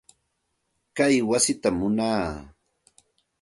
Kay 0.97 1.15
wasitam 1.29 1.75
munaa. 1.79 2.23